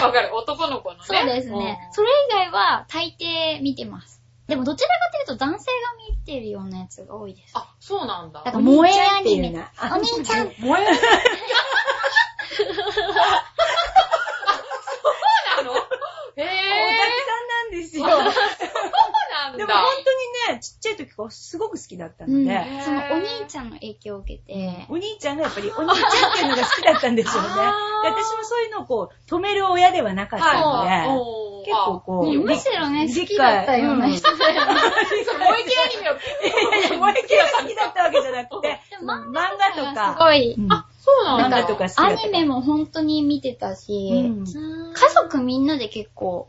[0.00, 0.30] わかる。
[0.34, 1.02] 男の子のね。
[1.04, 1.78] そうですね。
[1.92, 4.20] それ以外は大抵見てます。
[4.46, 5.76] でもどちらかというと男性が
[6.08, 7.52] 見てるようなやつが多いです。
[7.54, 8.42] あ、そうなんだ。
[8.44, 9.48] だから萌えアニメ。
[9.48, 10.50] お兄ちゃんっていうなお兄ちゃん。
[10.54, 10.86] 萌え
[12.54, 12.66] そう
[15.56, 15.72] なの？
[15.72, 15.78] へオ
[16.36, 16.46] タクぇ
[17.26, 18.04] さんなんですよ。
[18.06, 18.08] ー。
[18.08, 18.16] そう
[19.32, 19.58] なんだ。
[19.58, 19.99] でも本
[20.60, 22.82] ちっちゃい時からすごく好きだったので、うん。
[22.82, 27.48] そのお兄ちゃんの影響を受けて、お兄ちゃんがやっぱりお兄ちゃんっていうのが好きだったんでしょうね。
[28.04, 34.60] 私もそういうのをこう、止める親ではなかったので、はい結構こう、ねむしろね、好きだったような人だよね。
[34.60, 36.14] あそう萌え系アニメを。
[36.14, 40.72] いやいや、萌え系が好きだったわけじゃなくて、 漫画とすか、ごい、うん。
[40.72, 41.58] あ、そうなんだ。
[41.58, 42.22] 漫画とか好きだった。
[42.22, 44.44] アニメも本当に見てたし、うん。
[44.94, 46.48] 家族みんなで結構、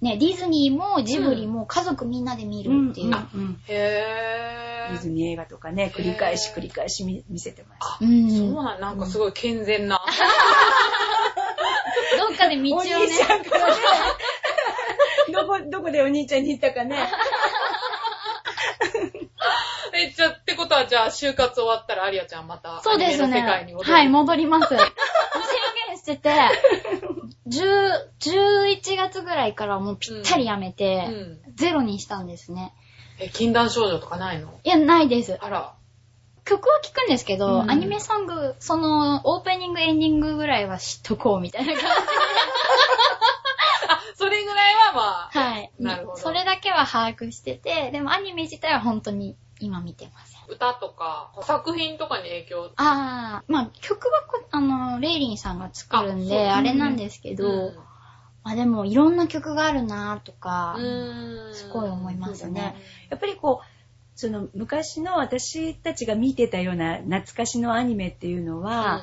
[0.00, 3.06] ね、ディズニーもジブリも家族みんなで見るっていう。
[3.06, 4.92] うんうんへぇー。
[4.92, 7.78] ディズニー映画とかね、繰り返し繰り返し見見せてます。
[7.80, 10.00] あ、うんそうなんなんかすごい健全な。
[12.16, 13.74] どっかで道をね、お兄ちゃんからね、
[15.32, 16.96] どこ、どこでお兄ちゃんに行ったかね。
[19.92, 23.28] え、じゃあ、ってことは、じゃあ、就活終わったら、アリアちゃんまた、そうですね。
[23.28, 23.92] の世界に戻る。
[23.92, 24.74] はい、戻ります。
[26.08, 26.30] してて、
[27.48, 31.38] 10 11月ぐらいからもうぴったりやめうて、ん。
[31.54, 32.72] ゼロにしたんですね。
[33.20, 34.48] え、禁断症状とかないの？
[34.64, 35.36] いや、ないです。
[35.40, 35.74] あら。
[36.44, 41.82] 曲は聴くんですけど、うんアニメソング、その、オープニング、エンディングぐらいは知っとこうみたいな感
[43.90, 45.38] あ、それぐらいはまあ、じ。
[45.38, 45.70] はい。
[45.78, 50.40] なるほどそれだけは把握してて、でもアニメ自体は本当に今見てません。
[50.48, 52.70] 歌とか、作品とかに影響？
[52.76, 57.74] あー、まあ曲はこ、あの、レイリンさんが作るんあで、あれなんですけど、うん
[58.44, 60.76] まあでもいろんな曲があるなとか、
[61.52, 62.76] すごい思いますね。
[63.10, 69.02] やっぱりこう、その昔の私たちが見てたような懐かしのアニメっていうのは、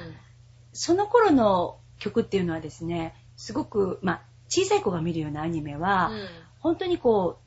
[0.73, 6.27] その頃の曲っていうのはですね、すごく、まあ、小さい子が見るようなアニメは、うん
[6.65, 7.44] 本当にこう、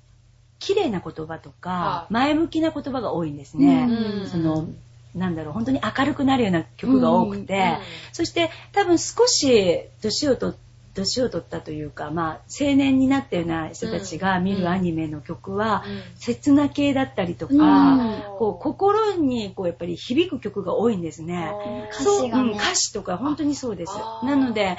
[0.59, 2.13] 綺麗な言葉とかは、い。
[2.13, 3.87] 前向きな言葉が多いんですね。
[3.89, 4.69] うんその、
[5.15, 7.77] なんだろう、本当に明るくなるような曲が多くて、うん
[8.13, 10.55] そして多分少し年をと
[10.95, 18.23] 年を取ったというか、まあ、青年になったような人たちが見るアニメの曲は、うん切な系だったりとか、うん。
[18.39, 21.53] こう心にこうやっぱり響く曲が多いんですね。
[21.91, 23.93] 歌そうねうん歌詞とか本当にそうです。
[24.25, 24.77] なので、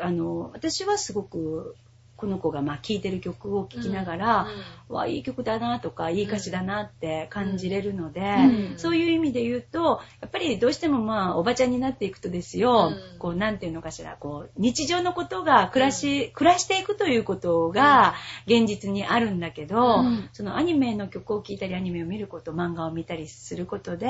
[0.00, 1.76] あの、私はすごく、
[2.18, 4.48] この子がまあ聴いてる曲を聴きながら、
[4.88, 8.78] わあ、いい曲だなとか、いい歌詞だなって感じれるので、うん。
[8.78, 13.18] そういう意味で言うと、やっぱりどうしてもまあ、おばちゃんになっていくとですよ、うん。
[13.20, 18.14] こう、なんていうのかしら、こう、日常のことが暮らし、暮らしていくということが
[18.46, 20.28] 現実にあるんだけど、うん。
[20.32, 24.08] そのアニメの曲を聴いたり、アニメを見ること、漫画を見たりすることで、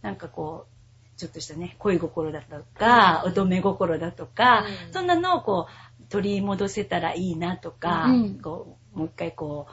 [0.00, 0.74] なんかこう、
[1.16, 3.30] ちょっとしたね、恋心だとか、うん。
[3.30, 4.92] 乙女心だとか、うん。
[4.92, 9.66] そんなのをこう、取り戻せたらいいなとか、うんこう、もう一回こ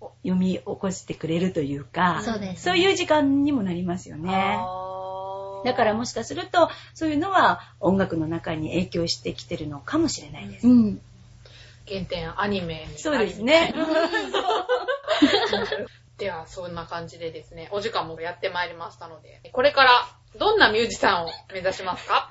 [0.00, 4.56] う、読み起こしてくれるというか、そうですねそういう時間にもなりますよね。
[5.64, 10.68] だからもしかすると、そういうのは音楽の中に影響してきてるのかもしれないです。
[10.68, 11.00] うん。
[11.88, 13.74] 原点アニメにそうですね。
[16.18, 20.06] では、そんな感じでですね、お時間もやってまいりましたので、これから
[20.38, 22.30] どんなミュージシャンを目指しますか？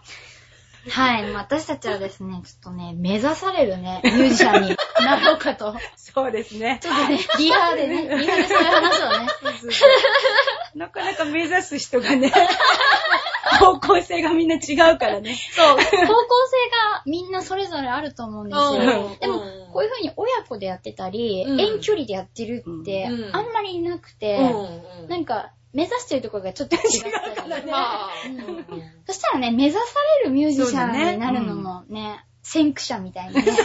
[0.89, 1.33] はい。
[1.33, 5.75] 私たちはですね、ちょっとね、目指されるね、ミュージシャンになろうかと。
[5.95, 6.79] そうですね。
[6.81, 9.27] ちょっとね、リハでね、リハでそういう話をね。
[10.75, 12.31] なかなか目指す人がね、
[13.59, 15.35] 方向性がみんな違うからね。
[15.51, 18.71] そう、方向性がみんなそれぞれあると思うんですよ。
[18.71, 27.65] うんでもうん、こういう風に親子でやってたり、うん遠距離でやってるってう、んあんまりいなくて、うんうんなんか、目指してるところがちょっと違ったり。
[27.69, 29.79] まあ、うんうんそしたらね、目指さ
[30.23, 33.51] れるミュージシャンになるのもね、先駆者みたいなね。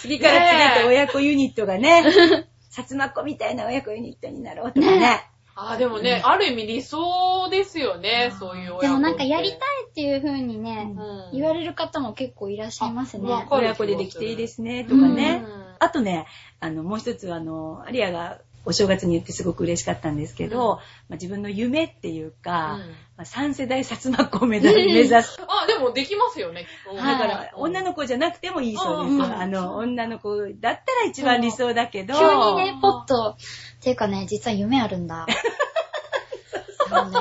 [0.00, 2.02] 次から次へと親子ユニットがね、
[2.70, 5.28] 薩摩っ子みたいな親子ユニットになろうとかね。
[5.54, 8.80] あー、でもね、ある意味理想ですよね、そういう親子。
[8.82, 9.58] でもなんかやりたい
[9.90, 11.30] っていう風にね、うん。
[11.32, 13.28] 言われる方も結構いらっしゃいますね。
[13.50, 15.44] 親子でできていいですね、とかね。
[15.44, 15.74] うん。
[15.78, 16.26] あとね、
[16.60, 22.86] あの、もう一つは、あの、アリアがお正月に言ってすごく嬉しかったんですけど、うんまあ、自分の夢っていうか、うんま
[23.18, 25.40] あ、3世代薩摩っ子を目指目指す。
[25.46, 26.66] あ、でもできますよね。
[26.86, 29.14] はいだから、女の子じゃなくてもいいそうです。
[29.14, 32.14] うんあの、女の子だったら一番理想だけど。
[32.14, 33.36] 急にね、ポッと、っ
[33.80, 35.26] ていうかね、実は夢あるんだ。
[36.88, 37.18] そうね、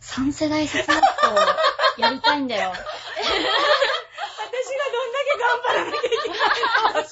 [0.00, 1.02] 3世代説明と
[1.98, 2.72] やりたいんだよ。
[2.72, 7.11] 私がどんだけ頑張らなきゃいけない確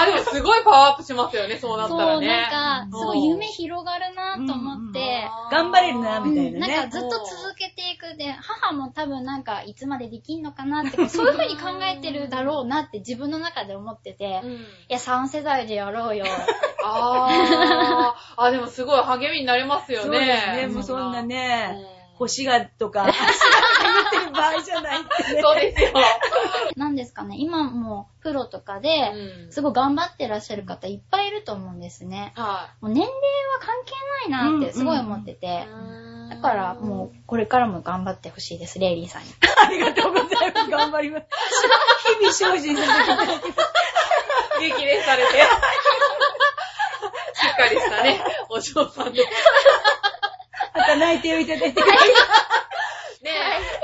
[0.00, 2.26] あ、でもすごいパワーアップしますよね、そうなったそう、らね。
[2.26, 6.74] なんか、すごい夢広がるなと思って、頑張れるな、みたいなね。
[6.74, 16.24] なんかずっと続けていくで、母も多分なんかいつまでできんのかなって、そういう風に考えてるだろうなって自分の中で思ってて、いうんや、3世代でやろうよ。
[16.84, 18.42] あー。
[18.42, 20.18] あ、でもすごい励みになりますよね。
[20.18, 20.66] そうですね。
[20.68, 23.24] もうそんなね、うん星がとか、 足が
[23.82, 25.42] 言ってる場合じゃないってね。
[25.42, 25.92] そうですよ。
[26.76, 32.32] なんですかね、今もプロとかで、うんすごい頑張ってらっしゃる方いっぱいいると思うんですね。
[32.36, 33.18] はもう年齢は
[33.60, 33.92] 関係
[34.30, 35.66] ないなってすごい思ってて、
[36.26, 36.30] い。
[36.30, 39.28] だからもうこれからも頑張ってほしいです、レイリーさんに。
[39.64, 40.70] ありがとうございます。
[40.70, 41.26] 頑張ります。
[42.20, 43.72] 日々精進させていただきます。
[44.60, 45.32] 激励されて。
[47.34, 49.22] しっかりしたね、お嬢さんで。
[50.74, 51.80] また内定をいただいて。
[53.22, 53.30] ね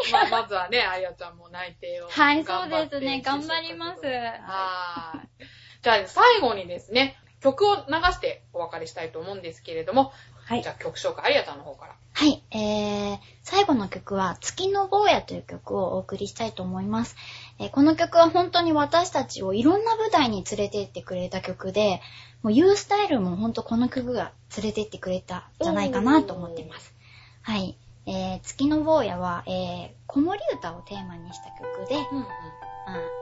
[0.09, 2.09] え、まあ、まずはね、あやちゃんも内定を。
[2.09, 4.05] はい、そうですね、頑張ります。
[4.05, 5.49] はーい。
[5.81, 7.83] じゃあ、最後にですね、曲を流
[8.13, 10.13] してお別れしたいと思うんですけれども、
[10.45, 11.95] はいじゃあ曲紹介、あやちゃんの方から。
[12.15, 17.17] はい、えー、最後の曲は月の坊やという曲をお送りしたいと思います。
[17.59, 22.01] えーこの曲は本当に私たちをいろんな舞台に連れて行ってくれた曲で、
[22.43, 26.95] もう U スタイルも本当この曲が連れて行ってくれたんじゃないかなと思っています。
[27.43, 27.77] はい。
[28.07, 32.25] えー、月の坊やは、えー、子守歌をテーマにした曲で、うんうん。
[32.25, 32.27] あ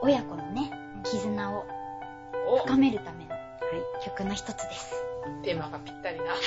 [0.02, 0.70] 親子のね、
[1.04, 1.66] 絆を
[2.48, 3.34] お、深めるための
[4.04, 5.02] 曲の一つです。
[5.42, 6.24] テーマがぴったりな。
[6.24, 6.38] はい。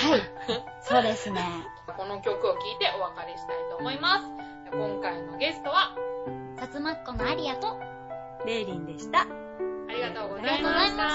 [0.81, 1.41] そうですね。
[1.97, 4.25] この曲を聴いてお別れしたいと思います。
[4.71, 7.79] 今回のゲストは、さタツマッコのアリアと、
[8.45, 9.21] レイリンでした。
[9.21, 9.25] あ
[9.93, 11.07] りがとうございました。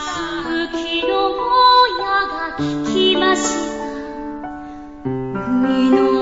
[0.73, 1.35] 月の
[2.29, 3.79] が聞きまし
[6.09, 6.14] た。